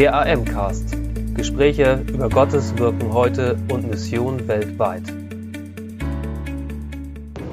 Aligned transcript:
Der 0.00 0.14
AM-Cast. 0.14 0.96
Gespräche 1.34 2.02
über 2.08 2.30
Gottes 2.30 2.78
Wirken 2.78 3.12
heute 3.12 3.58
und 3.70 3.86
Mission 3.86 4.48
weltweit. 4.48 5.02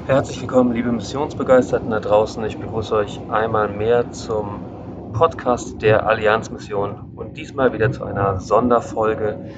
Herzlich 0.06 0.40
willkommen, 0.40 0.72
liebe 0.72 0.90
Missionsbegeisterten 0.90 1.90
da 1.90 2.00
draußen. 2.00 2.42
Ich 2.46 2.56
begrüße 2.56 2.94
euch 2.94 3.20
einmal 3.28 3.68
mehr 3.68 4.12
zum 4.12 4.60
Podcast 5.12 5.82
der 5.82 6.06
Allianzmission 6.06 7.12
und 7.16 7.36
diesmal 7.36 7.74
wieder 7.74 7.92
zu 7.92 8.04
einer 8.04 8.40
Sonderfolge, 8.40 9.50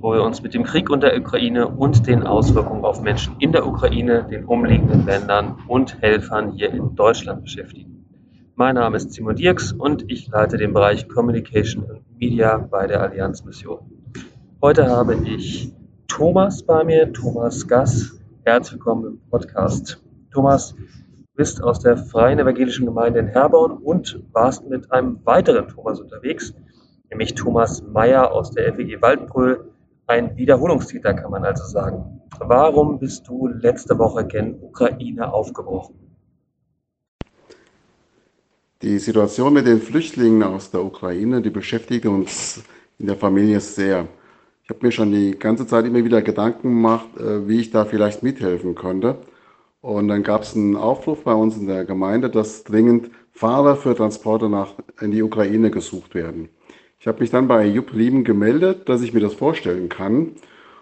wo 0.00 0.12
wir 0.12 0.24
uns 0.24 0.42
mit 0.42 0.52
dem 0.52 0.64
Krieg 0.64 0.90
und 0.90 1.04
der 1.04 1.16
Ukraine 1.16 1.68
und 1.68 2.08
den 2.08 2.24
Auswirkungen 2.24 2.84
auf 2.84 3.02
Menschen 3.02 3.36
in 3.38 3.52
der 3.52 3.64
Ukraine, 3.64 4.26
den 4.28 4.46
umliegenden 4.46 5.06
Ländern 5.06 5.60
und 5.68 6.02
Helfern 6.02 6.50
hier 6.50 6.72
in 6.72 6.96
Deutschland 6.96 7.44
beschäftigen. 7.44 8.04
Mein 8.56 8.74
Name 8.74 8.96
ist 8.96 9.12
Simon 9.12 9.36
Dirks 9.36 9.70
und 9.70 10.10
ich 10.10 10.26
leite 10.26 10.56
den 10.56 10.72
Bereich 10.72 11.08
Communication 11.08 11.84
und 11.84 12.11
Media 12.22 12.56
bei 12.56 12.86
der 12.86 13.02
Allianz 13.02 13.44
Mission. 13.44 13.80
Heute 14.62 14.86
habe 14.86 15.16
ich 15.26 15.74
Thomas 16.06 16.62
bei 16.62 16.84
mir, 16.84 17.12
Thomas 17.12 17.66
Gass. 17.66 18.16
Herzlich 18.44 18.74
willkommen 18.74 19.06
im 19.06 19.20
Podcast. 19.28 20.00
Thomas, 20.30 20.72
du 20.76 21.24
bist 21.34 21.60
aus 21.60 21.80
der 21.80 21.96
Freien 21.96 22.38
Evangelischen 22.38 22.86
Gemeinde 22.86 23.18
in 23.18 23.26
Herborn 23.26 23.72
und 23.72 24.22
warst 24.30 24.64
mit 24.68 24.92
einem 24.92 25.18
weiteren 25.26 25.66
Thomas 25.66 25.98
unterwegs, 25.98 26.54
nämlich 27.10 27.34
Thomas 27.34 27.82
Meyer 27.82 28.30
aus 28.30 28.52
der 28.52 28.72
FEG 28.72 29.02
Waldbröl. 29.02 29.72
Ein 30.06 30.36
Wiederholungstäter 30.36 31.14
kann 31.14 31.32
man 31.32 31.44
also 31.44 31.64
sagen. 31.64 32.20
Warum 32.38 33.00
bist 33.00 33.26
du 33.26 33.48
letzte 33.48 33.98
Woche 33.98 34.24
gen 34.24 34.62
Ukraine 34.62 35.34
aufgebrochen? 35.34 36.01
Die 38.82 38.98
Situation 38.98 39.52
mit 39.52 39.68
den 39.68 39.80
Flüchtlingen 39.80 40.42
aus 40.42 40.72
der 40.72 40.84
Ukraine, 40.84 41.40
die 41.40 41.50
beschäftigt 41.50 42.04
uns 42.04 42.64
in 42.98 43.06
der 43.06 43.14
Familie 43.14 43.60
sehr. 43.60 44.08
Ich 44.64 44.70
habe 44.70 44.84
mir 44.84 44.90
schon 44.90 45.12
die 45.12 45.38
ganze 45.38 45.68
Zeit 45.68 45.86
immer 45.86 46.04
wieder 46.04 46.20
Gedanken 46.20 46.62
gemacht, 46.70 47.06
äh, 47.16 47.46
wie 47.46 47.60
ich 47.60 47.70
da 47.70 47.84
vielleicht 47.84 48.24
mithelfen 48.24 48.74
konnte. 48.74 49.18
Und 49.82 50.08
dann 50.08 50.24
gab 50.24 50.42
es 50.42 50.56
einen 50.56 50.74
Aufruf 50.76 51.22
bei 51.22 51.32
uns 51.32 51.56
in 51.56 51.68
der 51.68 51.84
Gemeinde, 51.84 52.28
dass 52.28 52.64
dringend 52.64 53.10
Fahrer 53.30 53.76
für 53.76 53.94
Transporte 53.94 54.48
nach, 54.48 54.74
in 55.00 55.12
die 55.12 55.22
Ukraine 55.22 55.70
gesucht 55.70 56.16
werden. 56.16 56.48
Ich 56.98 57.06
habe 57.06 57.20
mich 57.20 57.30
dann 57.30 57.46
bei 57.46 57.64
Jupp 57.64 57.92
Lieben 57.92 58.24
gemeldet, 58.24 58.88
dass 58.88 59.02
ich 59.02 59.14
mir 59.14 59.20
das 59.20 59.34
vorstellen 59.34 59.90
kann. 59.90 60.32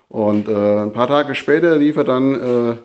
Und 0.09 0.49
äh, 0.49 0.81
ein 0.81 0.95
paar 0.95 1.09
Tage 1.09 1.35
später 1.35 1.79
rief 1.79 1.99
er 1.99 2.05
dann 2.05 2.79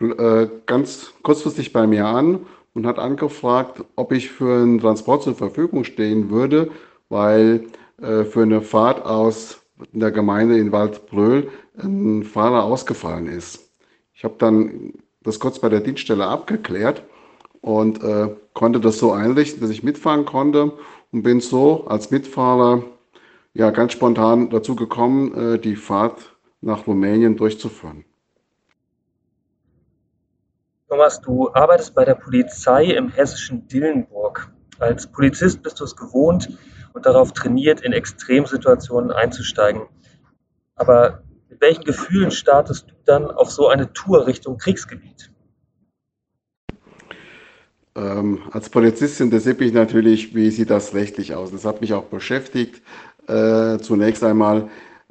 äh, 0.00 0.04
äh 0.04 0.48
ganz 0.66 1.12
kurzfristig 1.22 1.72
bei 1.72 1.88
mir 1.88 2.06
an 2.06 2.46
und 2.74 2.86
hat 2.86 2.98
angefragt, 2.98 3.84
ob 3.96 4.12
ich 4.12 4.30
für 4.30 4.62
einen 4.62 4.78
Transport 4.78 5.22
zur 5.22 5.34
Verfügung 5.34 5.84
stehen 5.84 6.30
würde, 6.30 6.70
weil 7.08 7.64
äh, 8.00 8.24
für 8.24 8.42
eine 8.42 8.62
Fahrt 8.62 9.04
aus 9.04 9.60
der 9.92 10.10
Gemeinde 10.10 10.58
in 10.58 10.72
Waldbröl 10.72 11.48
ein 11.78 12.22
Fahrer 12.22 12.64
ausgefallen 12.64 13.26
ist. 13.26 13.70
Ich 14.14 14.24
habe 14.24 14.34
dann 14.38 14.92
das 15.22 15.40
kurz 15.40 15.58
bei 15.58 15.68
der 15.68 15.80
Dienststelle 15.80 16.26
abgeklärt 16.26 17.02
und 17.60 18.02
äh, 18.02 18.28
konnte 18.54 18.80
das 18.80 18.98
so 18.98 19.12
einrichten, 19.12 19.60
dass 19.60 19.70
ich 19.70 19.82
mitfahren 19.82 20.24
konnte 20.24 20.72
und 21.12 21.22
bin 21.22 21.40
so 21.40 21.86
als 21.86 22.10
Mitfahrer 22.10 22.82
ja 23.54 23.70
ganz 23.70 23.92
spontan 23.92 24.50
dazu 24.50 24.76
gekommen, 24.76 25.34
äh, 25.34 25.58
die 25.58 25.76
Fahrt 25.76 26.36
nach 26.60 26.86
Rumänien 26.86 27.36
durchzuführen. 27.36 28.04
Thomas, 30.90 31.20
du 31.20 31.54
arbeitest 31.54 31.94
bei 31.94 32.04
der 32.04 32.16
Polizei 32.16 32.86
im 32.86 33.10
hessischen 33.10 33.68
Dillenburg. 33.68 34.50
Als 34.80 35.06
Polizist 35.06 35.62
bist 35.62 35.78
du 35.78 35.84
es 35.84 35.94
gewohnt 35.94 36.58
und 36.94 37.06
darauf 37.06 37.32
trainiert, 37.32 37.80
in 37.80 37.92
Extremsituationen 37.92 39.12
einzusteigen. 39.12 39.82
Aber 40.74 41.22
mit 41.48 41.60
welchen 41.60 41.84
Gefühlen 41.84 42.32
startest 42.32 42.90
du 42.90 42.94
dann 43.04 43.30
auf 43.30 43.52
so 43.52 43.68
eine 43.68 43.92
Tour 43.92 44.26
Richtung 44.26 44.58
Kriegsgebiet? 44.58 45.30
Ähm, 47.94 48.40
als 48.50 48.68
Polizistin 48.68 49.26
interessiert 49.26 49.60
mich 49.60 49.72
natürlich, 49.72 50.34
wie 50.34 50.50
sieht 50.50 50.70
das 50.70 50.92
rechtlich 50.92 51.36
aus. 51.36 51.52
Das 51.52 51.64
hat 51.64 51.80
mich 51.82 51.94
auch 51.94 52.06
beschäftigt. 52.06 52.82
Äh, 53.28 53.78
zunächst 53.78 54.24
einmal, 54.24 54.68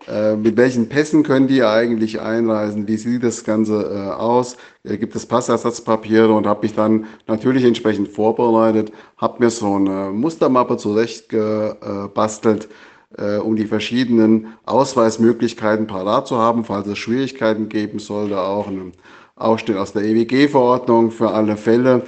äh, 0.08 0.36
mit 0.36 0.58
welchen 0.58 0.90
Pässen 0.90 1.24
können 1.24 1.48
die 1.48 1.64
eigentlich 1.64 2.22
einreisen? 2.22 2.88
Wie 2.88 2.98
sieht 2.98 3.24
das 3.24 3.44
Ganze 3.44 3.84
äh, 3.84 4.12
aus? 4.14 4.58
Äh, 4.84 4.98
gibt 4.98 5.16
es 5.16 5.26
Passersatzpapiere? 5.26 6.34
Und 6.34 6.48
habe 6.48 6.64
mich 6.64 6.76
dann 6.76 7.06
natürlich 7.28 7.64
entsprechend 7.64 8.10
vorbereitet, 8.10 8.92
habe 9.18 9.44
mir 9.44 9.50
so 9.50 9.76
eine 9.76 10.12
Mustermappe 10.12 10.78
zurechtgebastelt, 10.78 12.70
äh, 13.18 13.38
um 13.38 13.56
die 13.56 13.66
verschiedenen 13.66 14.54
Ausweismöglichkeiten 14.66 15.88
parat 15.88 16.28
zu 16.28 16.38
haben, 16.38 16.64
falls 16.64 16.88
es 16.88 16.98
Schwierigkeiten 16.98 17.70
geben 17.70 18.00
sollte. 18.00 18.40
Auch 18.40 18.68
einen 18.68 18.94
Ausschnitt 19.36 19.78
aus 19.78 19.94
der 19.94 20.04
EWG-Verordnung 20.04 21.12
für 21.12 21.32
alle 21.32 21.58
Fälle. 21.58 22.04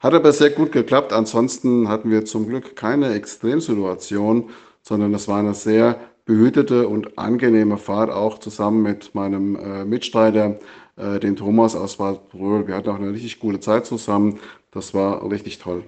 Hat 0.00 0.14
aber 0.14 0.32
sehr 0.32 0.50
gut 0.50 0.72
geklappt. 0.72 1.12
Ansonsten 1.12 1.88
hatten 1.88 2.10
wir 2.10 2.24
zum 2.24 2.46
Glück 2.46 2.76
keine 2.76 3.14
Extremsituation, 3.14 4.50
sondern 4.82 5.12
es 5.14 5.26
war 5.26 5.40
eine 5.40 5.54
sehr 5.54 5.98
behütete 6.26 6.88
und 6.88 7.18
angenehme 7.18 7.78
Fahrt, 7.78 8.10
auch 8.10 8.38
zusammen 8.38 8.82
mit 8.82 9.14
meinem 9.14 9.56
äh, 9.56 9.84
Mitstreiter, 9.84 10.58
äh, 10.96 11.18
den 11.20 11.36
Thomas 11.36 11.74
aus 11.74 11.98
Waldbröl. 11.98 12.66
Wir 12.66 12.74
hatten 12.74 12.90
auch 12.90 12.96
eine 12.96 13.12
richtig 13.12 13.38
gute 13.38 13.60
Zeit 13.60 13.86
zusammen. 13.86 14.40
Das 14.72 14.92
war 14.92 15.28
richtig 15.30 15.58
toll. 15.58 15.84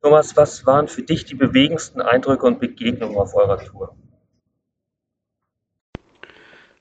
Thomas, 0.00 0.36
was 0.36 0.64
waren 0.66 0.88
für 0.88 1.02
dich 1.02 1.26
die 1.26 1.34
bewegendsten 1.34 2.00
Eindrücke 2.00 2.46
und 2.46 2.60
Begegnungen 2.60 3.16
auf 3.16 3.34
eurer 3.34 3.58
Tour? 3.58 3.94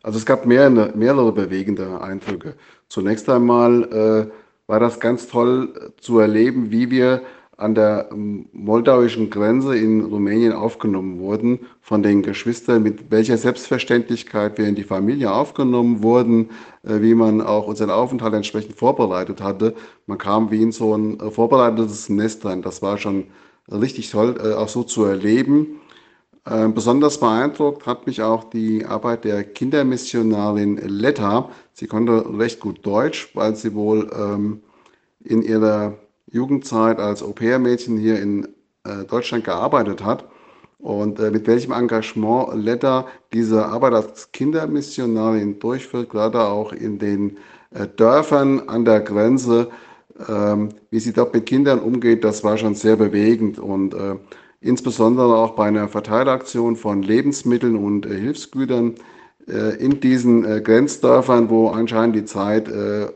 Also 0.01 0.19
es 0.19 0.25
gab 0.25 0.45
mehrere, 0.45 0.93
mehrere 0.95 1.33
bewegende 1.33 1.99
Eindrücke. 1.99 2.55
Zunächst 2.87 3.27
einmal 3.27 3.83
äh, 3.83 4.31
war 4.67 4.79
das 4.79 5.01
ganz 5.01 5.27
toll 5.27 5.93
zu 5.99 6.19
erleben, 6.19 6.71
wie 6.71 6.89
wir 6.89 7.23
an 7.57 7.73
der 7.73 8.09
ähm, 8.11 8.47
moldauischen 8.53 9.31
Grenze 9.31 9.75
in 9.75 10.01
Rumänien 10.01 10.53
aufgenommen 10.53 11.19
wurden, 11.19 11.59
von 11.81 12.03
den 12.03 12.21
Geschwistern, 12.21 12.83
mit 12.83 13.09
welcher 13.09 13.37
Selbstverständlichkeit 13.37 14.59
wir 14.59 14.67
in 14.67 14.75
die 14.75 14.83
Familie 14.83 15.31
aufgenommen 15.31 16.03
wurden, 16.03 16.51
äh, 16.83 17.01
wie 17.01 17.15
man 17.15 17.41
auch 17.41 17.67
unseren 17.67 17.89
Aufenthalt 17.89 18.35
entsprechend 18.35 18.75
vorbereitet 18.75 19.41
hatte. 19.41 19.73
Man 20.05 20.19
kam 20.19 20.51
wie 20.51 20.61
in 20.61 20.71
so 20.71 20.95
ein 20.95 21.19
äh, 21.19 21.31
vorbereitetes 21.31 22.09
Nest 22.09 22.45
rein. 22.45 22.61
Das 22.61 22.83
war 22.83 22.99
schon 22.99 23.25
richtig 23.71 24.11
toll, 24.11 24.35
äh, 24.39 24.53
auch 24.53 24.69
so 24.69 24.83
zu 24.83 25.03
erleben. 25.03 25.81
Besonders 26.73 27.19
beeindruckt 27.19 27.85
hat 27.85 28.07
mich 28.07 28.21
auch 28.21 28.45
die 28.45 28.85
Arbeit 28.85 29.25
der 29.25 29.43
Kindermissionarin 29.43 30.77
Letta. 30.77 31.49
Sie 31.73 31.87
konnte 31.87 32.23
recht 32.39 32.61
gut 32.61 32.85
Deutsch, 32.85 33.31
weil 33.33 33.57
sie 33.57 33.75
wohl 33.75 34.09
ähm, 34.17 34.61
in 35.25 35.41
ihrer 35.41 35.97
Jugendzeit 36.31 36.99
als 36.99 37.23
Au-pair-Mädchen 37.23 37.97
hier 37.97 38.21
in 38.21 38.47
äh, 38.83 39.05
Deutschland 39.05 39.43
gearbeitet 39.43 40.03
hat. 40.03 40.25
Und 40.79 41.19
äh, 41.19 41.31
mit 41.31 41.47
welchem 41.47 41.71
Engagement 41.71 42.53
Letta 42.55 43.07
diese 43.33 43.65
Arbeit 43.65 43.93
als 43.93 44.31
Kindermissionarin 44.31 45.59
durchführt, 45.59 46.09
gerade 46.09 46.41
auch 46.41 46.71
in 46.71 46.99
den 46.99 47.37
äh, 47.71 47.87
Dörfern 47.87 48.69
an 48.69 48.85
der 48.85 48.99
Grenze, 48.99 49.69
ähm, 50.27 50.69
wie 50.89 50.99
sie 50.99 51.13
dort 51.13 51.33
mit 51.33 51.45
Kindern 51.45 51.79
umgeht, 51.79 52.23
das 52.23 52.43
war 52.43 52.57
schon 52.57 52.75
sehr 52.75 52.95
bewegend. 52.95 53.59
Und 53.59 53.93
äh, 53.93 54.15
insbesondere 54.61 55.35
auch 55.35 55.55
bei 55.55 55.67
einer 55.67 55.87
Verteilaktion 55.87 56.75
von 56.75 57.01
Lebensmitteln 57.01 57.75
und 57.75 58.05
äh, 58.05 58.15
Hilfsgütern 58.19 58.95
in 59.47 60.01
diesen 60.01 60.63
Grenzdörfern, 60.63 61.49
wo 61.49 61.69
anscheinend 61.69 62.17
die 62.17 62.25
Zeit 62.25 62.69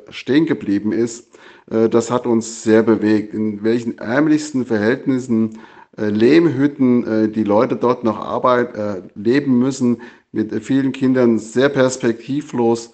stehen 0.09 0.45
geblieben 0.45 0.93
ist, 0.93 1.31
äh, 1.71 1.89
das 1.89 2.11
hat 2.11 2.27
uns 2.27 2.63
sehr 2.63 2.83
bewegt. 2.83 3.33
In 3.33 3.63
welchen 3.63 3.97
ärmlichsten 3.97 4.65
Verhältnissen 4.65 5.59
äh, 5.97 6.09
Lehmhütten 6.09 7.07
äh, 7.07 7.29
die 7.29 7.43
Leute 7.43 7.75
dort 7.75 8.03
noch 8.03 8.19
Arbeit 8.19 9.01
leben 9.16 9.57
müssen, 9.59 10.01
mit 10.31 10.53
vielen 10.63 10.93
Kindern 10.93 11.39
sehr 11.39 11.67
perspektivlos, 11.67 12.91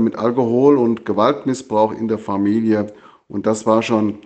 mit 0.00 0.16
Alkohol 0.16 0.76
und 0.76 1.04
Gewaltmissbrauch 1.04 1.92
in 1.92 2.06
der 2.06 2.18
Familie. 2.18 2.92
Und 3.26 3.46
das 3.46 3.66
war 3.66 3.82
schon 3.82 4.18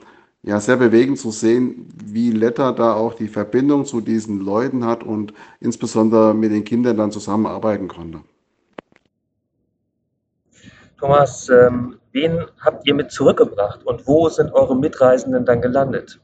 ja, 0.43 0.61
sehr 0.61 0.77
bewegend 0.77 1.19
zu 1.19 1.31
sehen, 1.31 1.87
wie 2.05 2.33
Letta 2.33 2.73
da 2.73 2.95
auch 2.95 3.15
die 3.15 3.29
Verbindung 3.29 3.87
zu 3.87 4.03
diesen 4.03 4.41
Leuten 4.41 4.85
hat 4.85 5.05
und 5.05 5.33
insbesondere 5.61 6.35
mit 6.35 6.53
den 6.53 6.65
Kindern 6.65 6.99
dann 6.99 7.13
zusammenarbeiten 7.13 7.89
konnte. 7.89 8.21
Thomas, 10.99 11.49
ähm, 11.49 11.97
wen 12.13 12.45
habt 12.61 12.87
ihr 12.87 12.95
mit 12.95 13.11
zurückgebracht 13.11 13.85
und 13.85 14.07
wo 14.07 14.29
sind 14.29 14.53
eure 14.53 14.77
Mitreisenden 14.77 15.45
dann 15.45 15.61
gelandet? 15.61 16.21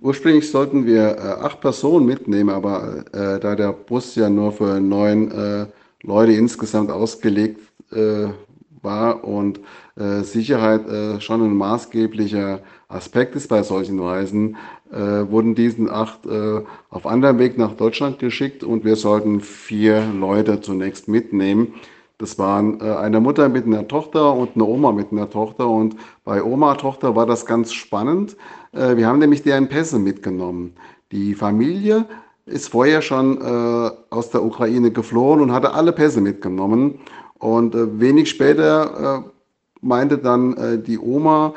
Ursprünglich 0.00 0.50
sollten 0.50 0.86
wir 0.86 1.16
äh, 1.16 1.20
acht 1.42 1.60
Personen 1.60 2.04
mitnehmen, 2.04 2.50
aber 2.50 3.04
äh, 3.12 3.40
da 3.40 3.56
der 3.56 3.72
Bus 3.72 4.14
ja 4.16 4.28
nur 4.28 4.52
für 4.52 4.80
neun 4.80 5.30
äh, 5.30 5.66
Leute 6.02 6.32
insgesamt 6.32 6.90
ausgelegt 6.90 7.60
äh, 7.90 8.28
war 8.82 9.24
und 9.24 9.60
äh, 9.96 10.20
Sicherheit 10.20 10.86
äh, 10.86 11.20
schon 11.20 11.42
ein 11.42 11.56
maßgeblicher 11.56 12.60
Aspekt 12.88 13.34
ist 13.34 13.48
bei 13.48 13.62
solchen 13.62 13.98
Reisen, 13.98 14.56
wurden 14.90 15.56
diesen 15.56 15.90
acht 15.90 16.20
auf 16.90 17.06
anderem 17.06 17.40
Weg 17.40 17.58
nach 17.58 17.72
Deutschland 17.72 18.20
geschickt 18.20 18.62
und 18.62 18.84
wir 18.84 18.94
sollten 18.94 19.40
vier 19.40 20.06
Leute 20.06 20.60
zunächst 20.60 21.08
mitnehmen. 21.08 21.74
Das 22.18 22.38
waren 22.38 22.80
äh, 22.80 22.84
eine 22.84 23.20
Mutter 23.20 23.48
mit 23.48 23.66
einer 23.66 23.88
Tochter 23.88 24.34
und 24.34 24.50
eine 24.54 24.64
Oma 24.64 24.92
mit 24.92 25.10
einer 25.10 25.28
Tochter. 25.28 25.68
Und 25.68 25.96
bei 26.24 26.42
Oma-Tochter 26.42 27.16
war 27.16 27.26
das 27.26 27.44
ganz 27.44 27.72
spannend. 27.72 28.36
Äh, 28.72 28.96
wir 28.96 29.08
haben 29.08 29.18
nämlich 29.18 29.42
deren 29.42 29.68
Pässe 29.68 29.98
mitgenommen. 29.98 30.74
Die 31.10 31.34
Familie 31.34 32.06
ist 32.46 32.68
vorher 32.68 33.02
schon 33.02 33.40
äh, 33.40 33.90
aus 34.10 34.30
der 34.30 34.44
Ukraine 34.44 34.92
geflohen 34.92 35.40
und 35.40 35.52
hatte 35.52 35.74
alle 35.74 35.92
Pässe 35.92 36.20
mitgenommen. 36.20 37.00
Und 37.38 37.74
äh, 37.74 38.00
wenig 38.00 38.30
später 38.30 39.24
äh, 39.24 39.30
meinte 39.80 40.18
dann 40.18 40.56
äh, 40.56 40.78
die 40.78 40.98
Oma 40.98 41.54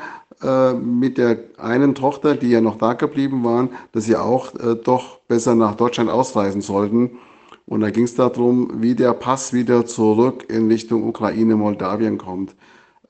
mit 0.80 1.18
der 1.18 1.36
einen 1.56 1.96
Tochter, 1.96 2.36
die 2.36 2.50
ja 2.50 2.60
noch 2.60 2.78
da 2.78 2.92
geblieben 2.92 3.42
waren, 3.42 3.70
dass 3.90 4.04
sie 4.04 4.14
auch 4.14 4.54
äh, 4.54 4.76
doch 4.76 5.18
besser 5.26 5.56
nach 5.56 5.74
Deutschland 5.74 6.10
ausreisen 6.10 6.60
sollten. 6.60 7.18
Und 7.68 7.82
da 7.82 7.90
ging 7.90 8.04
es 8.04 8.14
darum, 8.14 8.70
wie 8.80 8.94
der 8.94 9.12
Pass 9.12 9.52
wieder 9.52 9.84
zurück 9.84 10.46
in 10.48 10.68
Richtung 10.68 11.06
Ukraine, 11.06 11.54
Moldawien 11.54 12.16
kommt. 12.16 12.56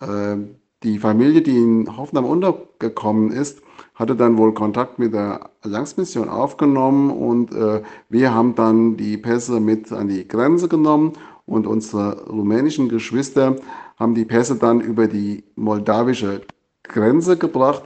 Äh, 0.00 0.36
die 0.82 0.98
Familie, 0.98 1.42
die 1.42 1.56
in 1.56 1.96
Hoffenheim 1.96 2.24
untergekommen 2.24 3.30
ist, 3.30 3.62
hatte 3.94 4.16
dann 4.16 4.36
wohl 4.36 4.54
Kontakt 4.54 4.98
mit 4.98 5.14
der 5.14 5.50
Allianzmission 5.62 6.28
aufgenommen 6.28 7.10
und 7.10 7.52
äh, 7.52 7.82
wir 8.08 8.34
haben 8.34 8.56
dann 8.56 8.96
die 8.96 9.16
Pässe 9.16 9.60
mit 9.60 9.92
an 9.92 10.08
die 10.08 10.26
Grenze 10.26 10.66
genommen 10.68 11.12
und 11.46 11.66
unsere 11.68 12.28
rumänischen 12.28 12.88
Geschwister 12.88 13.56
haben 13.96 14.16
die 14.16 14.24
Pässe 14.24 14.56
dann 14.56 14.80
über 14.80 15.06
die 15.06 15.44
moldawische 15.54 16.42
Grenze 16.82 17.36
gebracht, 17.36 17.84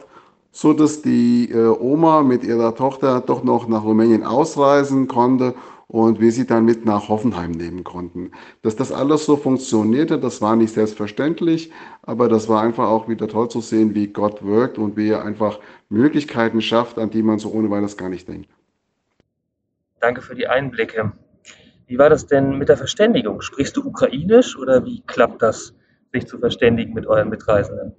so 0.50 0.72
dass 0.72 1.02
die 1.02 1.50
äh, 1.50 1.66
Oma 1.66 2.22
mit 2.22 2.44
ihrer 2.44 2.74
Tochter 2.74 3.20
doch 3.20 3.44
noch 3.44 3.69
nach 3.69 3.84
Rumänien 3.84 4.24
ausreisen 4.24 5.06
konnte 5.06 5.54
und 5.92 6.20
wir 6.20 6.32
sie 6.32 6.46
dann 6.46 6.64
mit 6.64 6.86
nach 6.86 7.10
Hoffenheim 7.10 7.50
nehmen 7.50 7.84
konnten. 7.84 8.30
Dass 8.62 8.76
das 8.76 8.92
alles 8.92 9.26
so 9.26 9.36
funktionierte, 9.36 10.18
das 10.18 10.40
war 10.40 10.56
nicht 10.56 10.72
selbstverständlich, 10.72 11.70
aber 12.00 12.30
das 12.30 12.48
war 12.48 12.62
einfach 12.62 12.88
auch 12.88 13.08
wieder 13.08 13.28
toll 13.28 13.50
zu 13.50 13.60
sehen, 13.60 13.94
wie 13.94 14.06
Gott 14.06 14.42
wirkt 14.42 14.78
und 14.78 14.96
wie 14.96 15.10
er 15.10 15.22
einfach 15.22 15.60
Möglichkeiten 15.90 16.62
schafft, 16.62 16.98
an 16.98 17.10
die 17.10 17.22
man 17.22 17.38
so 17.38 17.52
ohne 17.52 17.68
weiteres 17.68 17.98
gar 17.98 18.08
nicht 18.08 18.26
denkt. 18.26 18.48
Danke 20.00 20.22
für 20.22 20.34
die 20.34 20.46
Einblicke. 20.46 21.12
Wie 21.86 21.98
war 21.98 22.08
das 22.08 22.26
denn 22.26 22.56
mit 22.56 22.70
der 22.70 22.78
Verständigung? 22.78 23.42
Sprichst 23.42 23.76
du 23.76 23.86
Ukrainisch 23.86 24.56
oder 24.58 24.86
wie 24.86 25.02
klappt 25.06 25.42
das, 25.42 25.74
sich 26.10 26.26
zu 26.26 26.38
verständigen 26.38 26.94
mit 26.94 27.06
euren 27.06 27.28
Mitreisenden? 27.28 27.94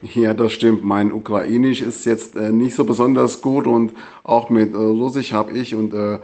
Ja, 0.00 0.32
das 0.32 0.52
stimmt. 0.52 0.84
Mein 0.84 1.12
Ukrainisch 1.12 1.82
ist 1.82 2.04
jetzt 2.06 2.36
äh, 2.36 2.52
nicht 2.52 2.76
so 2.76 2.84
besonders 2.84 3.42
gut 3.42 3.66
und 3.66 3.92
auch 4.22 4.48
mit 4.48 4.72
äh, 4.72 4.76
Russisch 4.76 5.32
habe 5.32 5.52
ich 5.58 5.74
und 5.74 5.92
äh, 5.92 6.20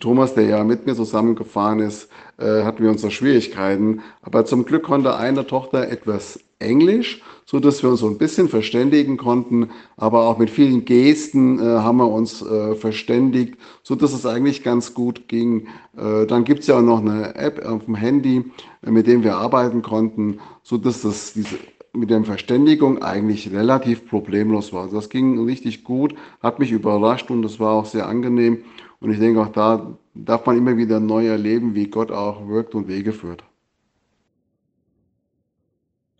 Thomas, 0.00 0.34
der 0.34 0.44
ja 0.44 0.64
mit 0.64 0.86
mir 0.86 0.94
zusammengefahren 0.94 1.80
ist, 1.80 2.08
äh, 2.38 2.62
hatten 2.62 2.82
wir 2.82 2.90
unsere 2.90 3.10
Schwierigkeiten. 3.10 4.00
Aber 4.22 4.44
zum 4.46 4.64
Glück 4.64 4.82
konnte 4.82 5.16
eine 5.16 5.46
Tochter 5.46 5.88
etwas 5.90 6.40
Englisch, 6.58 7.22
so 7.44 7.60
dass 7.60 7.82
wir 7.82 7.90
uns 7.90 8.00
so 8.00 8.08
ein 8.08 8.18
bisschen 8.18 8.48
verständigen 8.48 9.18
konnten. 9.18 9.70
Aber 9.98 10.26
auch 10.26 10.38
mit 10.38 10.48
vielen 10.48 10.86
Gesten 10.86 11.58
äh, 11.58 11.62
haben 11.62 11.98
wir 11.98 12.10
uns 12.10 12.40
äh, 12.42 12.74
verständigt, 12.76 13.56
so 13.82 13.94
dass 13.94 14.14
es 14.14 14.24
eigentlich 14.24 14.62
ganz 14.62 14.94
gut 14.94 15.28
ging. 15.28 15.68
Äh, 15.96 16.26
dann 16.26 16.44
gibt's 16.44 16.66
ja 16.66 16.78
auch 16.78 16.82
noch 16.82 17.00
eine 17.00 17.34
App 17.34 17.64
auf 17.64 17.84
dem 17.84 17.94
Handy, 17.94 18.44
äh, 18.86 18.90
mit 18.90 19.06
dem 19.06 19.22
wir 19.22 19.36
arbeiten 19.36 19.82
konnten, 19.82 20.40
so 20.62 20.78
dass 20.78 21.02
das 21.02 21.34
diese 21.34 21.58
mit 21.98 22.10
der 22.10 22.22
Verständigung 22.24 23.02
eigentlich 23.02 23.52
relativ 23.52 24.08
problemlos 24.08 24.72
war. 24.72 24.82
Also 24.82 24.96
das 24.96 25.08
ging 25.08 25.44
richtig 25.44 25.84
gut, 25.84 26.14
hat 26.42 26.58
mich 26.58 26.72
überrascht 26.72 27.30
und 27.30 27.44
es 27.44 27.58
war 27.60 27.72
auch 27.72 27.86
sehr 27.86 28.06
angenehm. 28.06 28.64
Und 29.00 29.10
ich 29.10 29.18
denke, 29.18 29.40
auch 29.40 29.48
da 29.48 29.94
darf 30.14 30.46
man 30.46 30.56
immer 30.56 30.76
wieder 30.76 31.00
neu 31.00 31.26
erleben, 31.26 31.74
wie 31.74 31.88
Gott 31.88 32.10
auch 32.10 32.48
wirkt 32.48 32.74
und 32.74 32.88
Wege 32.88 33.12
führt. 33.12 33.44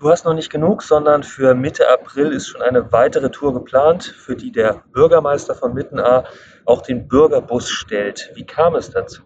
Du 0.01 0.09
hast 0.11 0.25
noch 0.25 0.35
nicht 0.35 0.51
genug, 0.51 0.85
sondern 0.85 1.25
für 1.25 1.55
Mitte 1.55 1.91
April 1.91 2.29
ist 2.29 2.47
schon 2.47 2.63
eine 2.63 2.93
weitere 2.93 3.31
Tour 3.31 3.53
geplant, 3.53 4.05
für 4.05 4.37
die 4.37 4.53
der 4.53 4.85
Bürgermeister 4.93 5.57
von 5.57 5.75
Mittenaar 5.75 6.25
auch 6.65 6.83
den 6.83 7.09
Bürgerbus 7.09 7.69
stellt. 7.69 8.31
Wie 8.37 8.47
kam 8.47 8.77
es 8.77 8.91
dazu? 8.91 9.23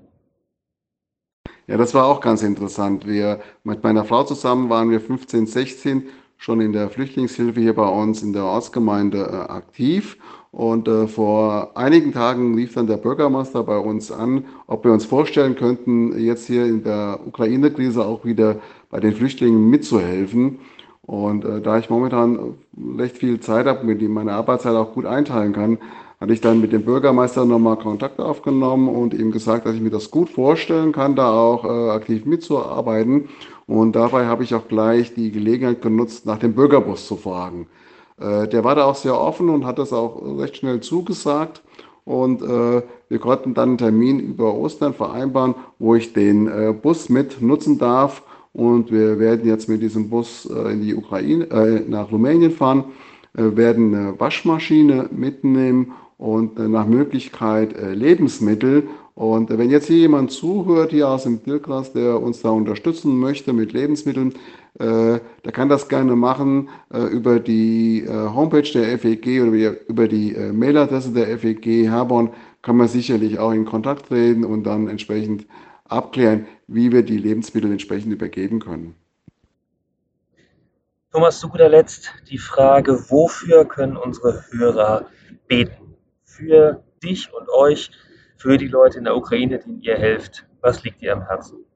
Ja, 1.67 1.77
das 1.77 1.93
war 1.93 2.07
auch 2.07 2.21
ganz 2.21 2.43
interessant. 2.43 3.07
Wir 3.07 3.41
mit 3.65 3.83
meiner 3.83 4.05
Frau 4.05 4.25
zusammen 4.25 4.71
waren 4.71 4.91
wir 4.91 5.01
15, 5.01 5.47
16 5.47 6.09
schon 6.43 6.61
in 6.61 6.73
der 6.73 6.91
Flüchtlingshilfe 6.91 7.61
hier 7.61 7.73
bei 7.73 7.87
uns 7.87 8.21
in 8.21 8.33
der 8.33 8.45
Ortsgemeinde 8.45 9.19
äh, 9.19 9.53
aktiv. 9.53 10.17
Und 10.51 10.89
äh, 10.89 11.07
vor 11.07 11.77
einigen 11.77 12.13
Tagen 12.13 12.57
lief 12.57 12.75
dann 12.75 12.89
der 12.89 12.97
Bürgermeister 12.97 13.63
bei 13.63 13.79
uns 13.79 14.11
an, 14.11 14.45
ob 14.67 14.85
wir 14.85 14.93
uns 14.93 15.05
vorstellen 15.05 15.55
könnten, 15.55 16.19
jetzt 16.19 16.49
hier 16.49 16.67
in 16.67 16.83
der 16.83 17.21
Ukraine-Krise 17.25 18.05
auch 18.05 18.25
wieder 18.25 18.57
bei 18.91 18.99
den 18.99 19.15
Flüchtlingen 19.15 19.71
mitzuhelfen. 19.71 20.59
Und 21.03 21.45
äh, 21.45 21.61
da 21.61 21.79
ich 21.79 21.89
momentan 21.89 22.55
recht 22.99 23.19
viel 23.19 23.39
Zeit 23.39 23.67
habe, 23.67 23.87
mit 23.87 24.01
dem 24.01 24.13
meine 24.13 24.33
Arbeitszeit 24.33 24.75
auch 24.75 24.95
gut 24.95 25.07
einteilen 25.07 25.53
kann, 25.53 25.79
hatte 26.23 26.35
ich 26.35 26.41
dann 26.41 26.61
mit 26.61 26.73
dem 26.73 26.85
Bürgermeister 26.85 27.45
nochmal 27.45 27.77
Kontakt 27.79 28.21
aufgenommen 28.21 28.89
und 28.89 29.13
ihm 29.13 29.33
gesagt, 29.33 29.67
dass 29.67 29.75
ich 29.75 29.81
mir 29.81 29.91
das 29.91 30.09
gut 30.13 30.31
vorstellen 30.31 30.93
kann, 30.93 31.17
da 31.17 31.33
auch 31.33 31.65
äh, 31.65 31.91
aktiv 31.91 32.27
mitzuarbeiten. 32.27 33.29
Und 33.67 33.97
dabei 33.97 34.27
habe 34.27 34.45
ich 34.45 34.55
auch 34.55 34.69
gleich 34.69 35.15
die 35.15 35.33
Gelegenheit 35.33 35.83
genutzt, 35.83 36.25
nach 36.25 36.39
dem 36.39 36.55
Bürgerbus 36.55 37.09
zu 37.09 37.17
fragen. 37.17 37.67
Äh, 38.21 38.47
der 38.47 38.63
war 38.63 38.77
da 38.77 38.85
auch 38.85 38.95
sehr 38.95 39.19
offen 39.19 39.49
und 39.49 39.67
hat 39.67 39.81
das 39.81 39.93
auch 39.93 40.39
recht 40.39 40.59
schnell 40.59 40.79
zugesagt. 40.79 41.61
Und 42.05 42.41
äh, 42.41 42.83
wir 43.09 43.19
konnten 43.19 43.55
dann 43.55 43.71
einen 43.71 43.79
Termin 43.79 44.21
über 44.21 44.55
Ostern 44.55 44.95
vereinbaren, 44.95 45.57
wo 45.81 45.97
ich 45.97 46.13
den 46.13 46.47
äh, 46.47 46.73
Bus 46.73 47.09
mit 47.09 47.43
nutzen 47.43 47.79
darf. 47.79 48.23
Und 48.53 48.93
wir 48.93 49.19
werden 49.19 49.45
jetzt 49.45 49.69
mit 49.69 49.83
diesem 49.83 50.09
Bus 50.09 50.47
äh, 50.47 50.73
in 50.73 50.83
die 50.83 50.95
Ukraine, 50.95 51.51
äh, 51.51 51.81
nach 51.81 52.13
Rumänien 52.13 52.53
fahren, 52.53 52.85
werden 53.35 53.95
eine 53.95 54.21
Waschmaschine 54.21 55.09
mitnehmen 55.11 55.93
und 56.19 56.59
nach 56.59 56.87
Möglichkeit 56.87 57.75
Lebensmittel 57.95 58.89
und 59.15 59.51
wenn 59.51 59.71
jetzt 59.71 59.89
hier 59.89 59.99
jemand 59.99 60.31
zuhört, 60.31 60.91
hier 60.91 61.09
aus 61.09 61.25
dem 61.25 61.43
Dilkras, 61.43 61.93
der 61.93 62.21
uns 62.21 62.41
da 62.41 62.51
unterstützen 62.51 63.19
möchte 63.19 63.53
mit 63.53 63.73
Lebensmitteln, 63.73 64.33
äh, 64.79 65.21
der 65.45 65.53
kann 65.53 65.69
das 65.69 65.89
gerne 65.89 66.17
machen 66.17 66.71
äh, 66.93 67.05
über 67.05 67.39
die 67.39 68.05
äh, 68.05 68.09
Homepage 68.09 68.63
der 68.63 68.99
FEG 68.99 69.43
oder 69.43 69.89
über 69.89 70.09
die 70.09 70.35
äh, 70.35 70.53
Mailadresse 70.53 71.13
der 71.13 71.39
FEG 71.39 71.85
Herborn 71.91 72.31
kann 72.63 72.77
man 72.77 72.89
sicherlich 72.89 73.39
auch 73.39 73.53
in 73.53 73.67
Kontakt 73.67 74.07
treten 74.07 74.45
und 74.45 74.65
dann 74.65 74.89
entsprechend 74.89 75.47
abklären, 75.85 76.47
wie 76.67 76.91
wir 76.91 77.03
die 77.03 77.19
Lebensmittel 77.19 77.71
entsprechend 77.71 78.13
übergeben 78.13 78.61
können. 78.61 78.95
Thomas, 81.13 81.41
zu 81.41 81.51
guter 81.51 81.69
Letzt 81.69 82.11
die 82.31 82.39
Frage, 82.39 83.11
wofür 83.11 83.67
können 83.67 83.99
unsere 83.99 84.47
Hörer 84.51 85.09
beten? 85.47 85.95
Für 86.25 86.83
dich 87.03 87.31
und 87.35 87.51
euch, 87.51 87.91
für 88.39 88.57
die 88.57 88.69
Leute 88.69 88.97
in 88.97 89.05
der 89.05 89.15
Ukraine, 89.15 89.59
denen 89.59 89.83
ihr 89.83 89.99
helft? 89.99 90.47
Was 90.63 90.83
liegt 90.85 91.03
dir 91.03 91.13
am 91.13 91.27
Herzen? 91.27 91.67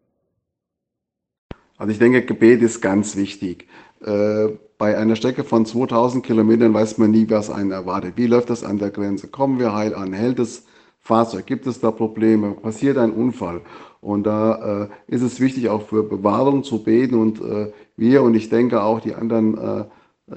Also 1.76 1.92
ich 1.92 1.98
denke, 1.98 2.24
Gebet 2.24 2.62
ist 2.62 2.80
ganz 2.80 3.14
wichtig. 3.14 3.68
Äh, 4.00 4.56
bei 4.78 4.96
einer 4.96 5.16
Strecke 5.16 5.44
von 5.44 5.66
2000 5.66 6.24
Kilometern 6.24 6.72
weiß 6.72 6.96
man 6.96 7.10
nie, 7.10 7.28
was 7.28 7.50
einen 7.50 7.72
erwartet. 7.72 8.14
Wie 8.16 8.26
läuft 8.26 8.48
das 8.48 8.64
an 8.64 8.78
der 8.78 8.88
Grenze? 8.88 9.28
Kommen 9.28 9.58
wir 9.58 9.74
heil 9.74 9.94
an? 9.94 10.14
Hält 10.14 10.38
das 10.38 10.64
Fahrzeug? 11.06 11.46
Gibt 11.46 11.66
es 11.66 11.80
da 11.80 11.92
Probleme? 11.92 12.52
Passiert 12.52 12.98
ein 12.98 13.12
Unfall? 13.12 13.60
Und 14.00 14.24
da 14.24 14.88
äh, 15.08 15.14
ist 15.14 15.22
es 15.22 15.40
wichtig, 15.40 15.68
auch 15.68 15.82
für 15.82 16.02
Bewahrung 16.02 16.64
zu 16.64 16.82
beten. 16.82 17.14
Und 17.14 17.40
äh, 17.40 17.72
wir 17.96 18.22
und 18.22 18.34
ich 18.34 18.48
denke 18.48 18.82
auch 18.82 19.00
die 19.00 19.14
anderen, 19.14 19.56
äh, 19.56 19.84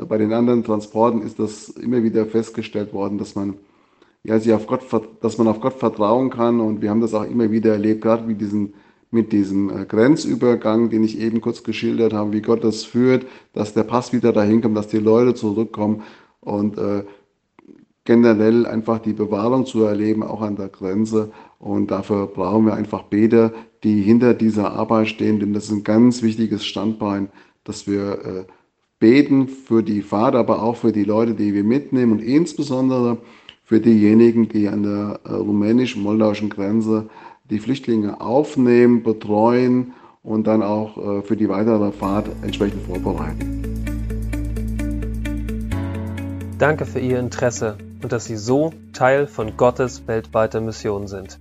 bei 0.06 0.20
den 0.20 0.32
anderen 0.32 0.64
Transporten 0.64 1.24
ist 1.24 1.40
das 1.40 1.70
immer 1.70 2.04
wieder 2.04 2.26
festgestellt 2.28 2.94
worden, 2.94 3.18
dass 3.18 3.34
man 3.34 3.56
ja, 4.24 4.40
sie 4.40 4.54
auf 4.54 4.68
Gott, 4.68 4.82
dass 5.22 5.38
man 5.40 5.48
auf 5.48 5.60
Gott 5.60 5.74
vertrauen 5.74 6.30
kann. 6.30 6.60
Und 6.60 6.82
wir 6.82 6.92
haben 6.92 7.02
das 7.02 7.16
auch 7.16 7.26
immer 7.26 7.50
wieder 7.50 7.72
erlebt, 7.72 8.02
gerade 8.02 8.28
mit 8.28 8.40
diesem, 8.40 8.74
mit 9.10 9.32
diesem 9.32 9.70
äh, 9.72 9.86
Grenzübergang, 9.86 10.92
den 10.92 11.04
ich 11.04 11.20
eben 11.20 11.42
kurz 11.42 11.64
geschildert 11.64 12.14
habe, 12.14 12.32
wie 12.32 12.42
Gott 12.42 12.64
das 12.64 12.84
führt, 12.84 13.26
dass 13.54 13.74
der 13.74 13.84
Pass 13.84 14.14
wieder 14.14 14.34
dahin 14.34 14.62
kommt, 14.62 14.78
dass 14.78 14.88
die 14.88 15.00
Leute 15.00 15.34
zurückkommen 15.34 16.04
und 16.42 16.78
äh, 16.78 17.04
generell 18.10 18.66
einfach 18.66 18.98
die 18.98 19.14
Bewahrung 19.14 19.68
zu 19.68 19.84
erleben, 19.84 20.24
auch 20.24 20.42
an 20.42 20.56
der 20.56 20.70
Grenze. 20.70 21.30
Und 21.60 21.92
dafür 21.92 22.26
brauchen 22.26 22.66
wir 22.66 22.74
einfach 22.74 23.04
Beter, 23.04 23.54
die 23.84 24.02
hinter 24.02 24.34
dieser 24.34 24.72
Arbeit 24.72 25.10
stehen, 25.10 25.40
denn 25.40 25.54
das 25.54 25.66
ist 25.66 25.72
ein 25.74 25.84
ganz 25.84 26.24
wichtiges 26.24 26.66
Standbein, 26.66 27.30
dass 27.64 27.86
wir 27.86 28.14
äh, 28.14 28.46
beten 28.98 29.48
für 29.48 29.84
die 29.84 30.02
Fahrt, 30.02 30.34
aber 30.34 30.64
auch 30.64 30.78
für 30.78 30.92
die 30.92 31.04
Leute, 31.04 31.36
die 31.36 31.54
wir 31.54 31.64
mitnehmen 31.64 32.14
und 32.14 32.24
insbesondere 32.24 33.20
für 33.64 33.80
diejenigen, 33.80 34.50
die 34.50 34.68
an 34.68 34.82
der 34.82 35.20
äh, 35.26 35.34
rumänisch-moldauischen 35.34 36.50
Grenze 36.50 37.10
die 37.52 37.60
Flüchtlinge 37.60 38.22
aufnehmen, 38.22 39.04
betreuen 39.04 39.94
und 40.24 40.48
dann 40.48 40.64
auch 40.64 40.98
äh, 40.98 41.22
für 41.22 41.38
die 41.38 41.48
weitere 41.48 41.92
Fahrt 41.92 42.28
entsprechend 42.42 42.82
vorbereiten. 42.82 43.62
Danke 46.58 46.88
für 46.88 47.00
Ihr 47.00 47.20
Interesse 47.20 47.78
und 48.02 48.12
dass 48.12 48.26
Sie 48.26 48.38
so 48.38 48.74
Teil 48.94 49.28
von 49.28 49.58
Gottes 49.58 50.08
weltweiter 50.08 50.62
Mission 50.62 51.08
sind. 51.08 51.40